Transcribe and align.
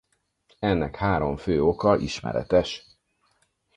Ennek 0.59 0.95
három 0.95 1.37
fő 1.37 1.63
oka 1.63 1.95
ismeretes. 1.97 2.85